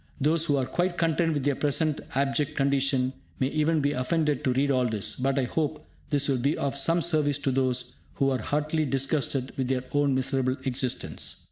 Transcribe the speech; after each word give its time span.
Those 0.19 0.45
who 0.45 0.57
are 0.57 0.65
quite 0.65 0.97
content 0.97 1.35
with 1.35 1.43
their 1.43 1.53
present 1.53 2.01
abject 2.15 2.55
condition 2.57 3.13
may 3.39 3.49
even 3.49 3.81
be 3.81 3.91
offended 3.91 4.43
to 4.43 4.53
read 4.53 4.71
all 4.71 4.87
this; 4.87 5.15
but 5.15 5.37
I 5.37 5.43
hope 5.43 5.85
this 6.09 6.27
will 6.27 6.39
be 6.39 6.57
of 6.57 6.75
some 6.75 7.03
service 7.03 7.37
to 7.37 7.51
those 7.51 7.97
who 8.15 8.31
are 8.31 8.41
heartily 8.41 8.85
disgusted 8.85 9.53
with 9.57 9.67
their 9.67 9.83
own 9.91 10.15
miserable 10.15 10.57
existence. 10.65 11.35